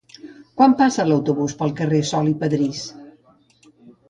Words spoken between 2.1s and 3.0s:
Sol i Padrís?